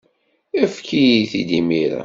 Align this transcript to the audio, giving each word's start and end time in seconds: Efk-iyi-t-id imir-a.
Efk-iyi-t-id 0.63 1.49
imir-a. 1.59 1.99